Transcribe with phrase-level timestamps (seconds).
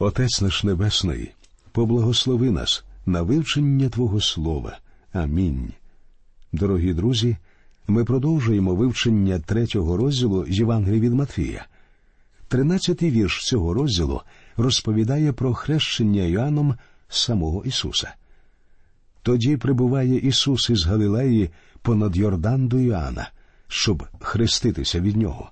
[0.00, 1.32] Отець наш Небесний,
[1.72, 4.78] поблагослови нас на вивчення Твого Слова.
[5.12, 5.72] Амінь.
[6.52, 7.36] Дорогі друзі,
[7.88, 11.66] ми продовжуємо вивчення третього розділу Євангелії від Матфія.
[12.48, 14.20] Тринадцятий вірш цього розділу
[14.56, 16.74] розповідає про хрещення Йоанном
[17.08, 18.14] самого Ісуса.
[19.22, 21.50] Тоді прибуває Ісус із Галилеї
[21.82, 23.30] понад Йордан до Іоанна,
[23.68, 25.50] щоб хреститися від нього.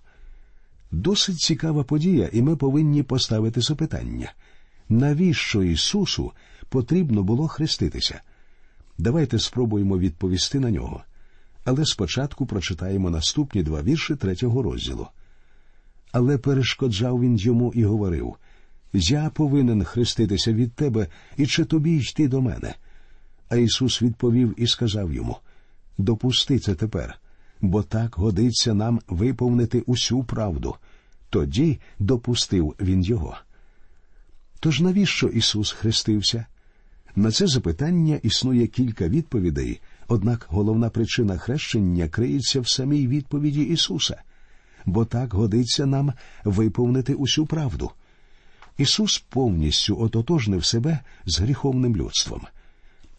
[0.91, 4.32] Досить цікава подія, і ми повинні поставити запитання
[4.89, 6.32] навіщо Ісусу
[6.68, 8.21] потрібно було хреститися?
[8.99, 11.03] Давайте спробуємо відповісти на нього.
[11.64, 15.07] Але спочатку прочитаємо наступні два вірші третього розділу.
[16.12, 18.37] Але перешкоджав він йому і говорив
[18.93, 21.07] Я повинен хреститися від тебе,
[21.37, 22.75] і чи тобі йти до мене?
[23.48, 25.37] А Ісус відповів і сказав йому
[25.98, 27.18] Допусти це тепер,
[27.61, 30.77] бо так годиться нам виповнити усю правду.
[31.31, 33.37] Тоді допустив він його.
[34.61, 36.47] Тож навіщо Ісус хрестився?
[37.17, 44.23] На це запитання існує кілька відповідей, однак головна причина хрещення криється в самій відповіді Ісуса,
[44.87, 46.13] бо так годиться нам
[46.45, 47.91] виповнити усю правду.
[48.79, 52.41] Ісус повністю ототожнив себе з гріховним людством.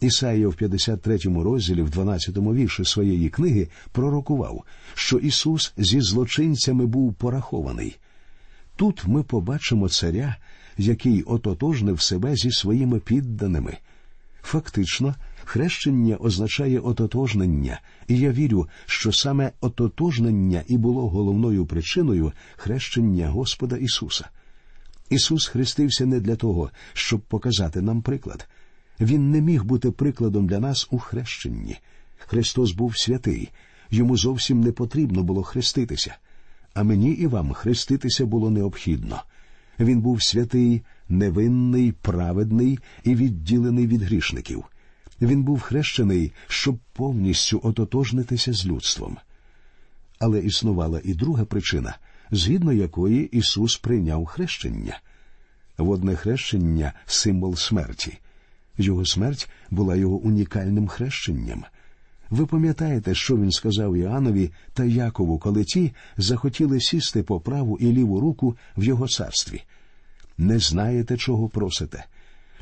[0.00, 7.14] Ісаїя в 53 розділі, в 12 вірші своєї книги пророкував, що Ісус зі злочинцями був
[7.14, 7.96] порахований.
[8.76, 10.36] Тут ми побачимо царя,
[10.78, 13.78] який ототожнив себе зі своїми підданими.
[14.42, 23.28] Фактично, хрещення означає ототожнення, і я вірю, що саме ототожнення і було головною причиною хрещення
[23.28, 24.28] Господа Ісуса.
[25.10, 28.48] Ісус хрестився не для того, щоб показати нам приклад.
[29.00, 31.78] Він не міг бути прикладом для нас у хрещенні.
[32.18, 33.50] Христос був святий,
[33.90, 36.16] йому зовсім не потрібно було хреститися,
[36.74, 39.22] а мені і вам хреститися було необхідно.
[39.80, 44.64] Він був святий, невинний, праведний і відділений від грішників.
[45.20, 49.16] Він був хрещений, щоб повністю ототожнитися з людством.
[50.18, 51.98] Але існувала і друга причина,
[52.30, 55.00] згідно якої Ісус прийняв хрещення.
[55.78, 58.18] Водне хрещення символ смерті.
[58.78, 61.64] Його смерть була його унікальним хрещенням.
[62.30, 67.92] Ви пам'ятаєте, що він сказав Іоаннові та Якову, коли ті захотіли сісти по праву і
[67.92, 69.62] ліву руку в його царстві?
[70.38, 72.04] Не знаєте, чого просите.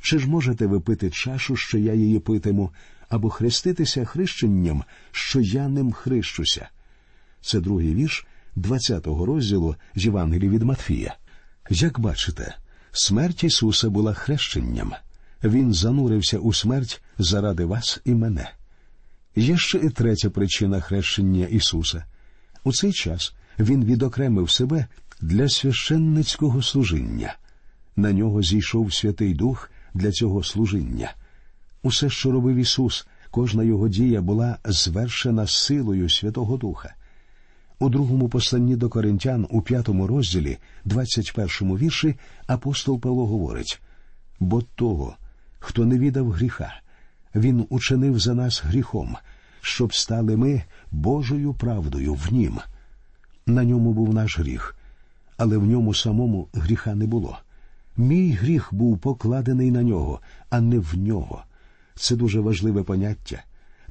[0.00, 2.70] Чи ж можете ви пити чашу, що я її питиму,
[3.08, 6.68] або хреститися хрещенням, що я ним хрещуся?
[7.40, 8.26] Це другий вірш
[8.56, 11.16] 20-го розділу з Євангелії від Матфія.
[11.70, 12.56] Як бачите,
[12.92, 14.92] смерть Ісуса була хрещенням.
[15.48, 18.50] Він занурився у смерть заради вас і мене.
[19.36, 22.04] Є ще і третя причина хрещення Ісуса.
[22.64, 24.86] У цей час Він відокремив себе
[25.20, 27.34] для священницького служіння.
[27.96, 31.14] На нього зійшов Святий Дух для цього служіння.
[31.82, 36.94] Усе, що робив Ісус, кожна його дія була звершена силою Святого Духа.
[37.78, 43.80] У другому посланні до Коринтян, у п'ятому розділі, 21 вірші, апостол Павло говорить
[44.40, 45.16] бо того,
[45.66, 46.80] хто не віддав гріха,
[47.34, 49.16] він учинив за нас гріхом,
[49.60, 50.62] щоб стали ми
[50.92, 52.58] Божою правдою в нім.
[53.46, 54.76] На ньому був наш гріх,
[55.36, 57.38] але в ньому самому гріха не було.
[57.96, 61.44] Мій гріх був покладений на нього, а не в нього.
[61.94, 63.42] Це дуже важливе поняття.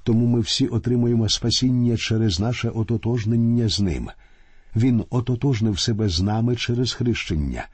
[0.04, 4.10] Тому ми всі отримуємо спасіння через наше ототожнення з ним.
[4.76, 7.68] Він ототожнив себе з нами через хрещення.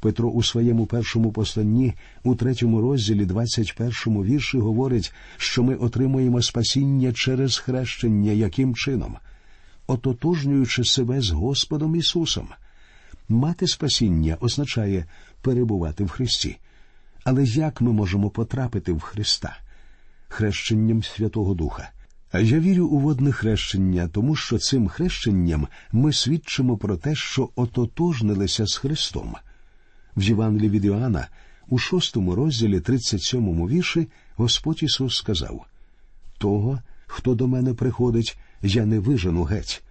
[0.00, 7.12] Петро у своєму першому посланні, у третьому розділі, 21 вірші, говорить, що ми отримуємо спасіння
[7.12, 9.16] через хрещення, яким чином,
[9.86, 12.48] ототожнюючи себе з Господом Ісусом.
[13.28, 15.04] Мати спасіння означає
[15.42, 16.56] перебувати в Христі.
[17.24, 19.56] Але як ми можемо потрапити в Христа?
[20.28, 21.90] Хрещенням Святого Духа.
[22.32, 27.50] А я вірю у водне хрещення, тому що цим хрещенням ми свідчимо про те, що
[27.56, 29.34] ототожнилися з Христом.
[30.16, 31.28] В Євангелії від Іоанна,
[31.68, 35.66] у шостому розділі 37-му вірші, Господь Ісус сказав
[36.38, 39.82] Того, хто до мене приходить, я не вижену геть.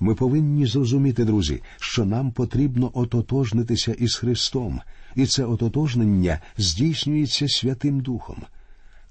[0.00, 4.80] Ми повинні зрозуміти, друзі, що нам потрібно ототожнитися із Христом,
[5.14, 8.42] і це ототожнення здійснюється Святим Духом.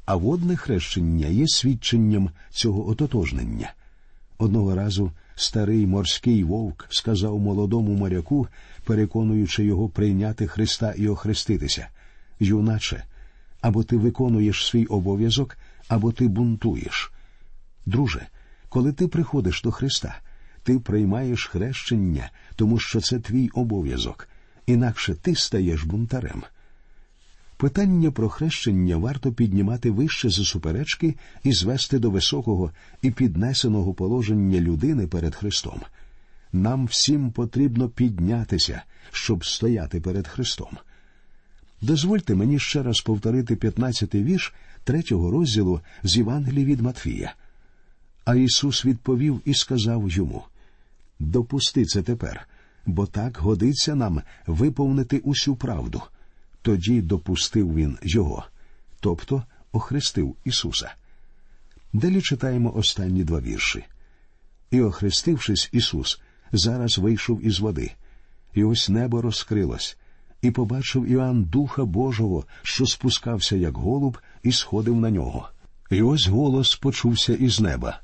[0.06, 3.74] А водне хрещення є свідченням цього ототожнення.
[4.38, 8.48] Одного разу старий морський вовк сказав молодому моряку,
[8.86, 11.88] переконуючи його прийняти Христа і охреститися
[12.40, 13.04] Юначе,
[13.62, 15.58] або ти виконуєш свій обов'язок,
[15.88, 17.12] або ти бунтуєш.
[17.86, 18.28] Друже,
[18.70, 20.16] коли ти приходиш до Христа,
[20.64, 24.28] ти приймаєш хрещення, тому що це твій обов'язок,
[24.66, 26.44] інакше ти стаєш бунтарем.
[27.64, 32.72] Питання про хрещення варто піднімати вище за суперечки і звести до високого
[33.02, 35.82] і піднесеного положення людини перед Христом.
[36.54, 38.82] Нам всім потрібно піднятися,
[39.12, 40.78] щоб стояти перед Христом.
[41.82, 47.34] Дозвольте мені ще раз повторити 15-й вірш третього розділу з Євангелії від Матфія.
[48.26, 50.44] А Ісус відповів і сказав йому
[51.20, 52.48] Допусти це тепер,
[52.86, 56.02] бо так годиться нам виповнити усю правду.
[56.64, 58.46] Тоді допустив він його,
[59.00, 60.94] тобто охрестив Ісуса.
[61.94, 63.84] Далі читаємо останні два вірші.
[64.72, 66.22] І, охрестившись, Ісус,
[66.52, 67.92] зараз вийшов із води,
[68.54, 69.98] і ось небо розкрилось,
[70.42, 75.50] і побачив Іоанн Духа Божого, що спускався, як голуб, і сходив на нього.
[75.90, 78.00] І ось голос почувся із неба.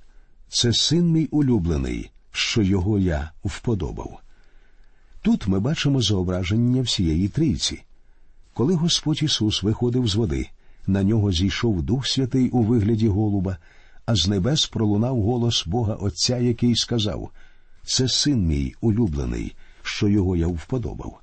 [0.49, 4.19] Це син мій улюблений, що його я вподобав.
[5.21, 7.83] Тут ми бачимо зображення всієї трійці.
[8.59, 10.49] Коли Господь Ісус виходив з води,
[10.87, 13.57] на нього зійшов Дух Святий у вигляді голуба,
[14.05, 17.29] а з небес пролунав голос Бога Отця, який сказав
[17.83, 21.19] Це син мій улюблений, що його я вподобав.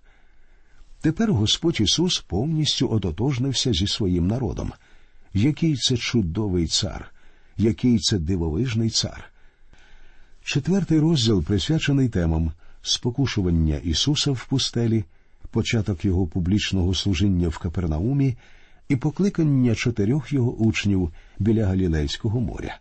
[1.01, 4.73] Тепер Господь Ісус повністю ототожнився зі своїм народом.
[5.35, 7.13] Який це чудовий цар,
[7.57, 9.25] який це дивовижний цар.
[10.45, 12.53] Четвертий розділ присвячений темам
[12.83, 15.05] спокушування Ісуса в пустелі,
[15.57, 18.37] початок його публічного служіння в Капернаумі
[18.89, 22.79] і покликання чотирьох його учнів біля Галілейського моря.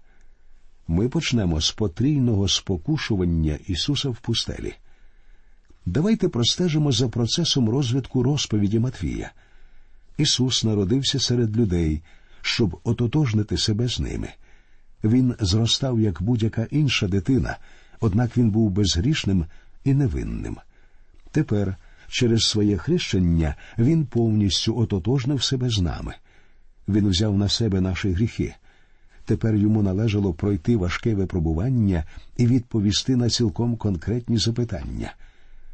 [0.88, 4.74] Ми почнемо з потрійного спокушування Ісуса в пустелі.
[5.86, 9.32] Давайте простежимо за процесом розвитку розповіді Матвія.
[10.18, 12.02] Ісус народився серед людей,
[12.42, 14.30] щоб ототожнити себе з ними.
[15.04, 17.58] Він зростав як будь-яка інша дитина,
[18.00, 19.46] однак він був безгрішним
[19.84, 20.58] і невинним.
[21.32, 26.14] Тепер, через своє хрещення, він повністю ототожнив себе з нами.
[26.88, 28.56] Він взяв на себе наші гріхи.
[29.26, 32.04] Тепер йому належало пройти важке випробування
[32.38, 35.14] і відповісти на цілком конкретні запитання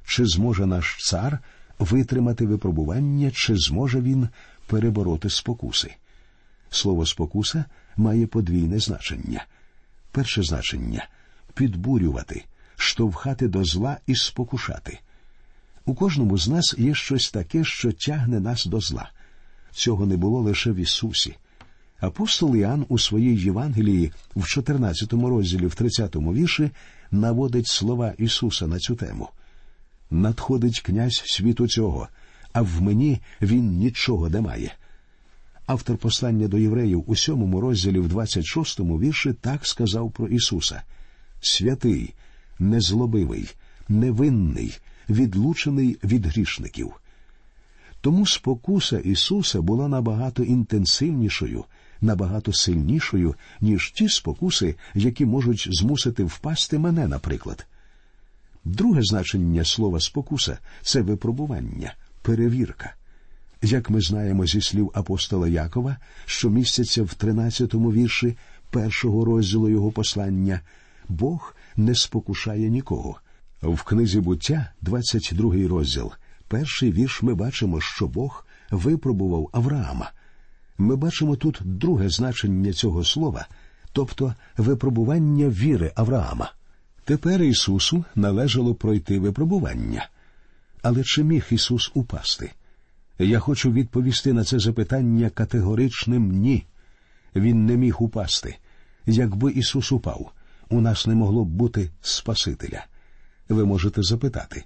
[0.05, 1.39] чи зможе наш цар
[1.79, 4.29] витримати випробування, чи зможе він
[4.67, 5.95] перебороти спокуси.
[6.69, 7.65] Слово спокуса
[7.97, 9.45] має подвійне значення.
[10.11, 11.07] Перше значення
[11.53, 12.45] підбурювати,
[12.75, 14.99] штовхати до зла і спокушати.
[15.85, 19.11] У кожному з нас є щось таке, що тягне нас до зла.
[19.71, 21.35] Цього не було лише в Ісусі.
[21.99, 26.71] Апостол Іоанн у своїй Євангелії в 14 розділі, в 30 вірші
[27.11, 29.29] наводить слова Ісуса на цю тему.
[30.11, 32.07] Надходить князь світу цього,
[32.53, 34.73] а в мені він нічого не має.
[35.65, 40.81] Автор послання до євреїв у сьомому розділі в 26-му вірші так сказав про Ісуса
[41.41, 42.13] святий,
[42.59, 43.49] незлобивий,
[43.89, 44.77] невинний,
[45.11, 46.93] відлучений від грішників.
[48.01, 51.65] Тому спокуса Ісуса була набагато інтенсивнішою,
[52.01, 57.67] набагато сильнішою, ніж ті спокуси, які можуть змусити впасти мене, наприклад.
[58.65, 62.93] Друге значення слова спокуса це випробування, перевірка.
[63.61, 68.37] Як ми знаємо зі слів апостола Якова, що містяться в 13-му вірші
[68.69, 70.61] першого розділу його послання,
[71.09, 73.19] Бог не спокушає нікого.
[73.61, 76.11] В книзі буття, 22 розділ,
[76.47, 80.11] перший вірш ми бачимо, що Бог випробував Авраама.
[80.77, 83.47] Ми бачимо тут друге значення цього слова,
[83.93, 86.53] тобто випробування віри Авраама.
[87.03, 90.09] Тепер Ісусу належало пройти випробування.
[90.81, 92.51] Але чи міг Ісус упасти?
[93.19, 96.65] Я хочу відповісти на це запитання категоричним ні.
[97.35, 98.57] Він не міг упасти.
[99.05, 100.31] Якби Ісус упав,
[100.69, 102.85] у нас не могло б бути Спасителя.
[103.51, 104.63] Ви можете запитати.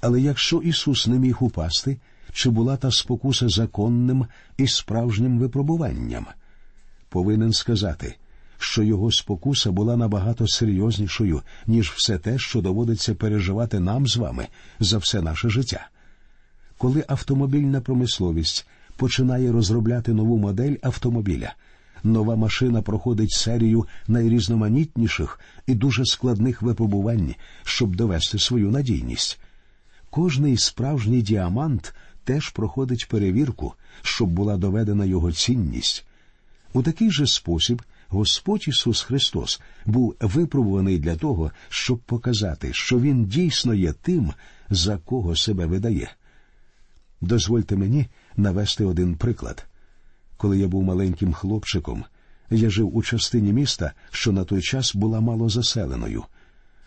[0.00, 1.98] Але якщо Ісус не міг упасти,
[2.32, 6.26] чи була та спокуса законним і справжнім випробуванням?
[7.08, 8.16] Повинен сказати,
[8.58, 14.46] що його спокуса була набагато серйознішою, ніж все те, що доводиться переживати нам з вами
[14.80, 15.88] за все наше життя.
[16.78, 21.54] Коли автомобільна промисловість починає розробляти нову модель автомобіля,
[22.04, 29.40] нова машина проходить серію найрізноманітніших і дуже складних випробувань, щоб довести свою надійність.
[30.10, 36.04] Кожний справжній діамант теж проходить перевірку, щоб була доведена його цінність.
[36.72, 43.26] У такий же спосіб Господь Ісус Христос був випробуваний для того, щоб показати, що Він
[43.26, 44.32] дійсно є тим,
[44.70, 46.10] за кого себе видає.
[47.20, 49.67] Дозвольте мені навести один приклад.
[50.38, 52.04] Коли я був маленьким хлопчиком,
[52.50, 56.24] я жив у частині міста, що на той час була мало заселеною.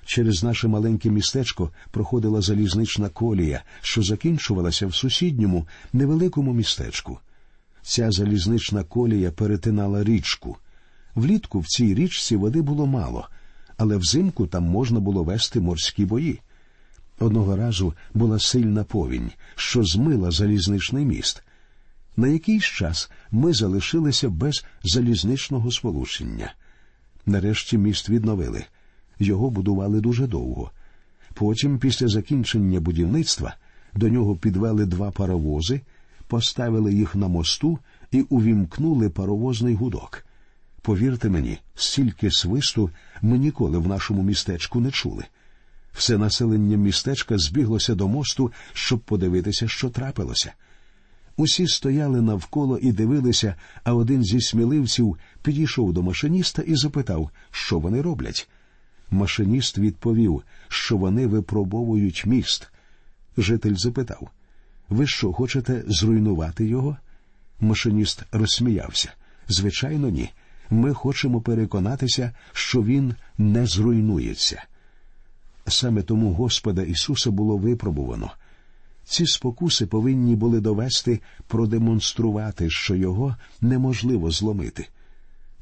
[0.05, 7.19] Через наше маленьке містечко проходила залізнична колія, що закінчувалася в сусідньому невеликому містечку.
[7.81, 10.57] Ця залізнична колія перетинала річку.
[11.15, 13.29] Влітку в цій річці води було мало,
[13.77, 16.39] але взимку там можна було вести морські бої.
[17.19, 21.43] Одного разу була сильна повінь, що змила залізничний міст.
[22.17, 26.53] На якийсь час ми залишилися без залізничного сполучення.
[27.25, 28.65] Нарешті міст відновили.
[29.19, 30.71] Його будували дуже довго.
[31.33, 33.55] Потім, після закінчення будівництва,
[33.93, 35.81] до нього підвели два паровози,
[36.27, 37.79] поставили їх на мосту
[38.11, 40.25] і увімкнули паровозний гудок.
[40.81, 42.89] Повірте мені, стільки свисту
[43.21, 45.25] ми ніколи в нашому містечку не чули.
[45.93, 50.53] Все населення містечка збіглося до мосту, щоб подивитися, що трапилося.
[51.37, 57.79] Усі стояли навколо і дивилися, а один зі сміливців підійшов до машиніста і запитав, що
[57.79, 58.49] вони роблять.
[59.11, 62.69] Машиніст відповів, що вони випробовують міст.
[63.37, 64.29] Житель запитав
[64.89, 66.97] Ви що, хочете зруйнувати його?
[67.59, 69.11] Машиніст розсміявся.
[69.47, 70.29] Звичайно, ні.
[70.69, 74.63] Ми хочемо переконатися, що він не зруйнується.
[75.67, 78.31] Саме тому Господа Ісуса було випробувано.
[79.11, 84.87] Ці спокуси повинні були довести, продемонструвати, що його неможливо зломити.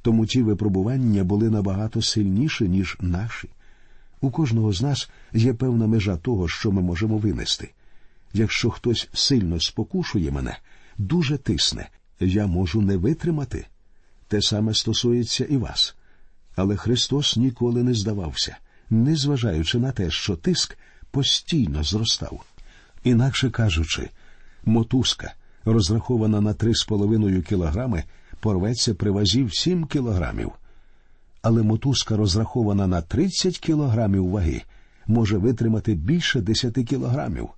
[0.01, 3.49] Тому ті випробування були набагато сильніші, ніж наші.
[4.21, 7.71] У кожного з нас є певна межа того, що ми можемо винести.
[8.33, 10.57] Якщо хтось сильно спокушує мене,
[10.97, 11.89] дуже тисне,
[12.19, 13.67] я можу не витримати.
[14.27, 15.95] Те саме стосується і вас.
[16.55, 18.57] Але Христос ніколи не здавався,
[18.89, 20.77] незважаючи на те, що тиск
[21.11, 22.43] постійно зростав.
[23.03, 24.09] Інакше кажучи,
[24.65, 25.33] мотузка,
[25.65, 28.03] розрахована на 3,5 кілограми,
[28.39, 30.51] порветься при вазі в 7 кілограмів.
[31.41, 34.61] Але мотузка, розрахована на 30 кілограмів ваги,
[35.07, 37.49] може витримати більше 10 кілограмів.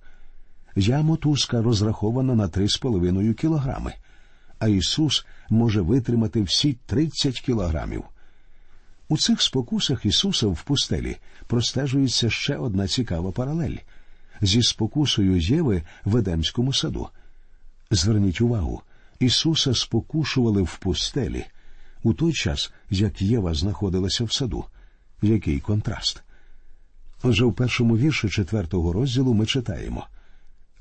[0.76, 3.94] Я мотузка розрахована на 3,5 кілограми,
[4.58, 8.04] а Ісус може витримати всі 30 кілограмів.
[9.08, 13.76] У цих спокусах Ісуса в пустелі простежується ще одна цікава паралель
[14.42, 17.08] зі спокусою Єви в Едемському саду.
[17.90, 18.82] Зверніть увагу,
[19.20, 21.44] Ісуса спокушували в пустелі
[22.02, 24.64] у той час, як Єва знаходилася в саду.
[25.22, 26.22] Який контраст?
[27.22, 30.06] Отже, в першому вірші четвертого розділу ми читаємо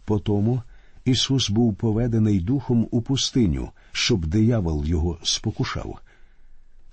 [0.05, 0.63] Потому
[1.05, 5.99] Ісус був поведений духом у пустиню, щоб диявол його спокушав.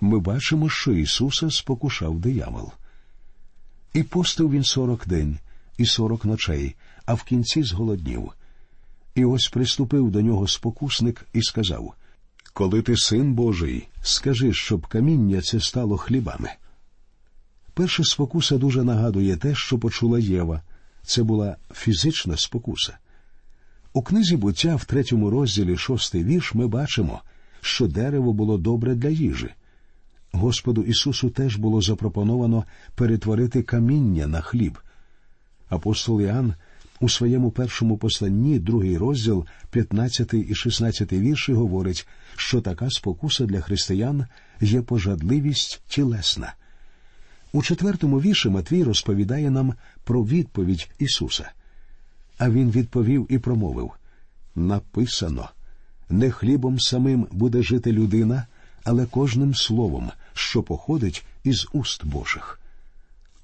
[0.00, 2.72] Ми бачимо, що Ісуса спокушав диявол.
[3.94, 5.38] І постив він сорок день
[5.78, 8.32] і сорок ночей, а в кінці зголоднів.
[9.14, 11.94] І ось приступив до нього спокусник і сказав
[12.52, 16.50] Коли ти син Божий, скажи, щоб каміння це стало хлібами.
[17.74, 20.62] Перша спокуса дуже нагадує те, що почула Єва.
[21.02, 22.98] Це була фізична спокуса.
[23.92, 27.20] У книзі буття в третьому розділі шостий вірш ми бачимо,
[27.60, 29.48] що дерево було добре для їжі.
[30.32, 34.78] Господу Ісусу теж було запропоновано перетворити каміння на хліб.
[35.68, 36.54] Апостол Іоанн
[37.00, 43.60] у своєму першому посланні, другий розділ, 15 і 16 вірші, говорить, що така спокуса для
[43.60, 44.26] християн
[44.60, 46.54] є пожадливість тілесна.
[47.52, 51.50] У четвертому вірші Матвій розповідає нам про відповідь Ісуса.
[52.38, 53.90] А він відповів і промовив
[54.54, 55.48] Написано
[56.10, 58.46] не хлібом самим буде жити людина,
[58.84, 62.60] але кожним словом, що походить із уст Божих.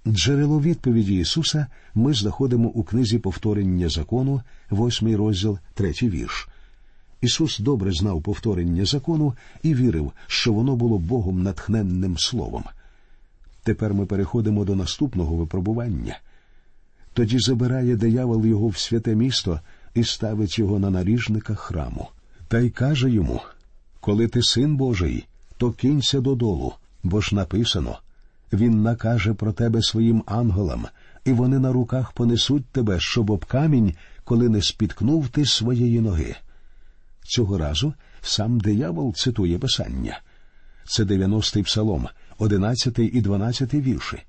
[0.06, 6.48] Джерело відповіді Ісуса ми знаходимо у книзі повторення закону, восьмий розділ, третій вірш.
[7.20, 12.64] Ісус добре знав повторення закону і вірив, що воно було Богом натхненним словом.
[13.62, 16.18] Тепер ми переходимо до наступного випробування.
[17.12, 19.60] Тоді забирає диявол його в святе місто
[19.94, 22.08] і ставить його на наріжника храму,
[22.48, 23.40] та й каже йому
[24.00, 27.98] Коли ти син Божий, то кинься додолу, бо ж написано
[28.54, 30.86] він накаже про тебе своїм ангелам,
[31.24, 33.94] і вони на руках понесуть тебе, щоб об камінь,
[34.24, 36.34] коли не спіткнув ти своєї ноги.
[37.22, 40.20] Цього разу сам диявол цитує писання.
[40.86, 42.08] Це 90-й псалом,
[42.38, 44.22] 11 і 12 вірші.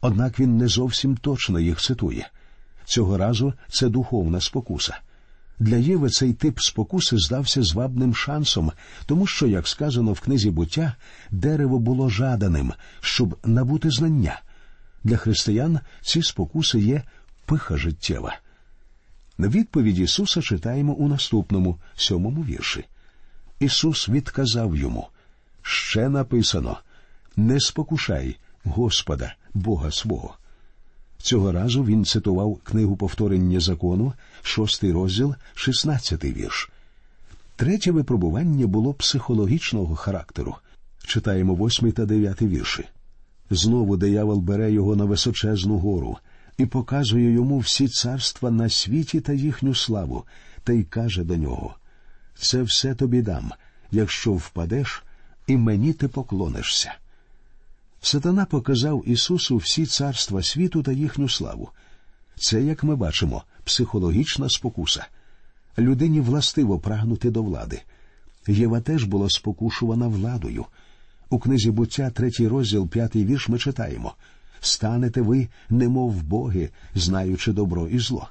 [0.00, 2.28] Однак він не зовсім точно їх цитує.
[2.84, 4.98] Цього разу це духовна спокуса.
[5.60, 8.72] Для Єви цей тип спокуси здався звабним шансом,
[9.06, 10.94] тому що, як сказано в книзі буття,
[11.30, 14.40] дерево було жаданим, щоб набути знання.
[15.04, 17.02] Для християн ці спокуси є
[17.46, 18.36] пиха життєва.
[19.38, 22.84] Відповідь Ісуса читаємо у наступному сьомому вірші.
[23.58, 25.08] Ісус відказав йому
[25.62, 26.78] ще написано
[27.36, 30.36] не спокушай Господа, Бога свого.
[31.22, 34.12] Цього разу він цитував книгу повторення закону,
[34.42, 36.70] шостий розділ, шістнадцятий вірш.
[37.56, 40.54] Третє випробування було психологічного характеру.
[41.06, 42.84] Читаємо восьмий та дев'ятий вірші.
[43.50, 46.16] Знову диявол бере його на височезну гору
[46.58, 50.24] і показує йому всі царства на світі та їхню славу,
[50.64, 51.74] та й каже до нього:
[52.34, 53.52] Це все тобі дам,
[53.90, 55.02] якщо впадеш,
[55.46, 56.94] і мені ти поклонишся.
[58.00, 61.70] Сатана показав Ісусу всі царства світу та їхню славу.
[62.36, 65.06] Це, як ми бачимо, психологічна спокуса.
[65.78, 67.82] Людині властиво прагнути до влади.
[68.48, 70.66] Єва теж була спокушувана владою.
[71.30, 74.14] У книзі буття, третій розділ, п'ятий вірш, ми читаємо
[74.60, 78.28] станете ви, немов боги, знаючи добро і зло.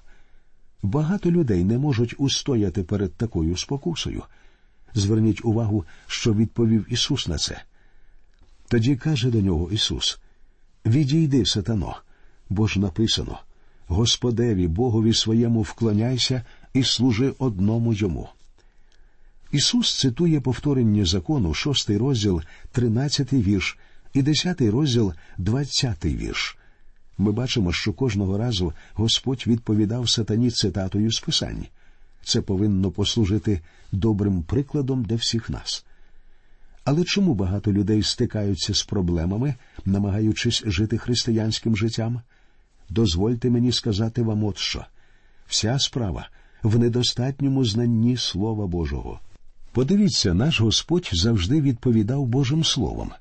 [0.84, 4.24] Багато людей не можуть устояти перед такою спокусою.
[4.94, 7.62] Зверніть увагу, що відповів Ісус на це.
[8.70, 10.20] Тоді каже до нього Ісус:
[10.86, 11.96] Відійди, сатано,
[12.50, 13.40] бо ж написано
[13.88, 18.30] Господеві Богові своєму вклоняйся і служи одному йому.
[19.52, 23.78] Ісус цитує повторення закону, шостий розділ, тринадцятий вірш
[24.14, 26.58] і десятий розділ, двадцятий вірш.
[27.18, 31.66] Ми бачимо, що кожного разу Господь відповідав сатані цитатою з Писань.
[32.24, 33.62] Це повинно послужити
[33.92, 35.86] добрим прикладом для всіх нас.
[36.90, 39.56] Але чому багато людей стикаються з проблемами,
[39.86, 42.22] намагаючись жити християнським життям?
[42.90, 44.86] Дозвольте мені сказати вам от що.
[45.48, 46.30] Вся справа
[46.64, 49.20] в недостатньому знанні Слова Божого.
[49.72, 53.12] Подивіться, наш Господь завжди відповідав Божим Словом.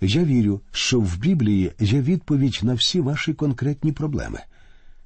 [0.00, 4.40] Я вірю, що в Біблії є відповідь на всі ваші конкретні проблеми,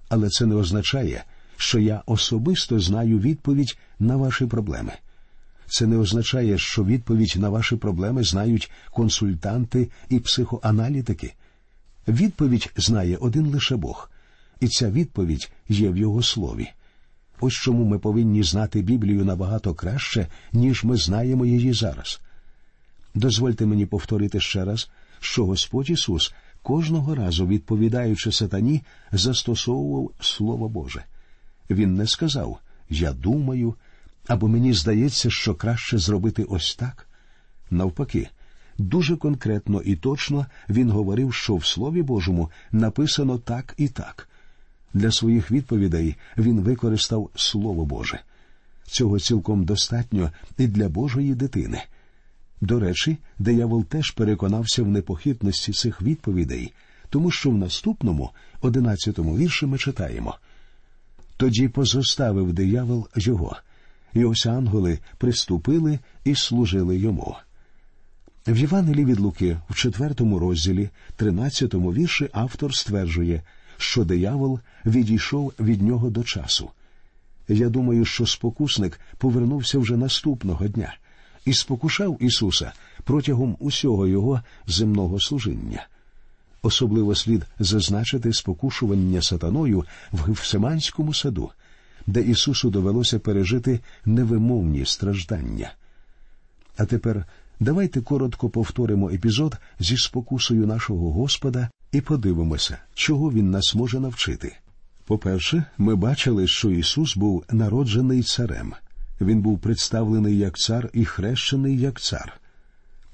[0.08, 1.25] але це не означає,
[1.56, 4.92] що я особисто знаю відповідь на ваші проблеми.
[5.66, 11.35] Це не означає, що відповідь на ваші проблеми знають консультанти і психоаналітики.
[12.09, 14.11] Відповідь знає один лише Бог,
[14.61, 16.68] і ця відповідь є в Його слові.
[17.40, 22.21] Ось чому ми повинні знати Біблію набагато краще, ніж ми знаємо її зараз.
[23.14, 31.04] Дозвольте мені повторити ще раз, що Господь Ісус кожного разу, відповідаючи сатані, застосовував Слово Боже.
[31.71, 32.58] Він не сказав
[32.91, 33.75] Я думаю,
[34.26, 37.06] або мені здається, що краще зробити ось так.
[37.71, 38.28] Навпаки,
[38.78, 44.28] дуже конкретно і точно він говорив, що в Слові Божому написано так і так.
[44.95, 48.21] Для своїх відповідей він використав Слово Боже.
[48.87, 51.82] Цього цілком достатньо і для Божої дитини.
[52.60, 56.73] До речі, диявол теж переконався в непохитності цих відповідей,
[57.10, 60.34] тому що в наступному, одинадцятому вірші ми читаємо
[61.37, 63.56] тоді позоставив диявол його,
[64.14, 67.36] і ось ангели приступили і служили йому.
[68.46, 73.42] В Євангелії від Луки, в четвертому розділі, тринадцятому вірші, автор стверджує,
[73.76, 76.70] що диявол відійшов від нього до часу.
[77.48, 80.94] Я думаю, що спокусник повернувся вже наступного дня
[81.44, 82.72] і спокушав Ісуса
[83.04, 85.86] протягом усього Його земного служіння.
[86.62, 91.50] Особливо слід зазначити спокушування сатаною в Гефсиманському саду,
[92.06, 95.73] де Ісусу довелося пережити невимовні страждання.
[96.76, 97.25] А тепер
[97.60, 104.56] давайте коротко повторимо епізод зі спокусою нашого Господа і подивимося, чого Він нас може навчити.
[105.04, 108.73] По-перше, ми бачили, що Ісус був народжений царем.
[109.21, 112.40] Він був представлений як цар і хрещений як цар.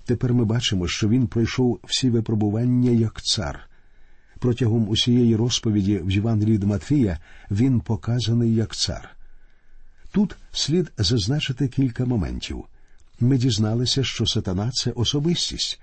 [0.04, 3.69] Тепер ми бачимо, що він пройшов всі випробування як цар.
[4.40, 7.18] Протягом усієї розповіді в Євангелії до Матфія
[7.50, 9.16] він показаний як цар.
[10.12, 12.64] Тут слід зазначити кілька моментів.
[13.20, 15.80] Ми дізналися, що сатана це особистість.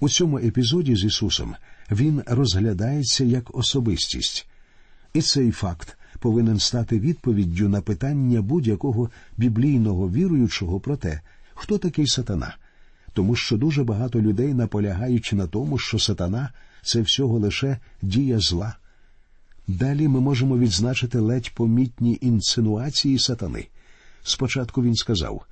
[0.00, 1.54] У цьому епізоді з Ісусом
[1.90, 4.46] він розглядається як особистість,
[5.14, 11.20] і цей факт повинен стати відповіддю на питання будь-якого біблійного віруючого про те,
[11.54, 12.56] хто такий сатана,
[13.12, 16.50] тому що дуже багато людей наполягають на тому, що сатана
[16.82, 18.76] це всього лише дія зла.
[19.68, 23.66] Далі ми можемо відзначити ледь помітні інсинуації сатани.
[24.22, 25.46] Спочатку він сказав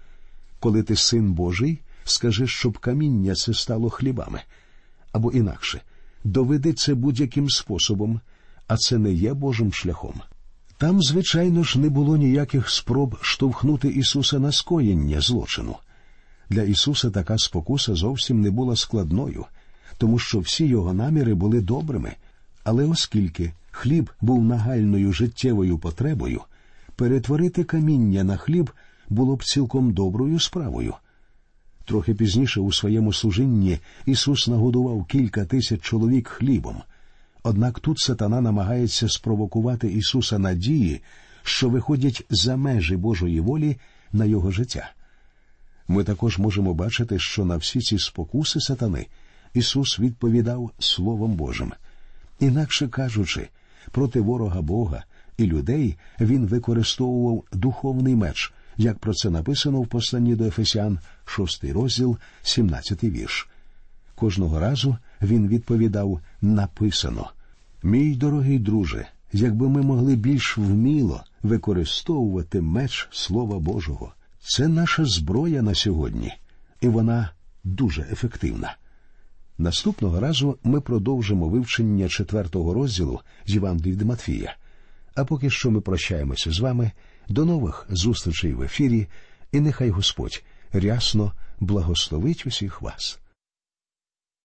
[0.61, 4.41] коли ти син Божий, скажи, щоб каміння це стало хлібами,
[5.13, 5.81] або інакше
[6.25, 8.21] доведи це будь-яким способом,
[8.67, 10.21] а це не є Божим шляхом.
[10.79, 15.77] Там, звичайно ж, не було ніяких спроб штовхнути Ісуса на скоєння злочину.
[16.51, 19.45] Для Ісуса така спокуса зовсім не була складною,
[20.01, 22.13] тому що всі його наміри були добрими,
[22.65, 26.41] але оскільки хліб був нагальною життєвою потребою,
[26.97, 28.71] перетворити каміння на хліб
[29.09, 30.95] було б цілком доброю справою.
[31.85, 36.77] Трохи пізніше у своєму служінні Ісус нагодував кілька тисяч чоловік хлібом.
[37.43, 41.01] Однак тут сатана намагається спровокувати Ісуса надії,
[41.43, 43.77] що виходять за межі Божої волі
[44.13, 44.91] на його життя.
[45.89, 49.07] Ми також можемо бачити, що на всі ці спокуси сатани
[49.55, 51.73] Ісус відповідав Словом Божим.
[52.41, 53.49] Інакше кажучи,
[53.91, 55.05] проти ворога Бога
[55.37, 61.65] і людей він використовував духовний меч, як про це написано в посланні до Ефесян, 6
[61.65, 63.49] розділ, 17 вірш.
[64.15, 67.31] Кожного разу він відповідав написано.
[67.83, 75.63] Мій дорогий друже, якби ми могли більш вміло використовувати меч Слова Божого, це наша зброя
[75.63, 76.33] на сьогодні,
[76.81, 77.31] і вона
[77.65, 78.77] дуже ефективна.
[79.61, 84.57] Наступного разу ми продовжимо вивчення четвертого розділу з Євангелії від Матфія.
[85.15, 86.91] А поки що ми прощаємося з вами.
[87.29, 89.07] До нових зустрічей в ефірі,
[89.53, 90.43] і нехай Господь
[90.73, 93.19] рясно благословить усіх вас.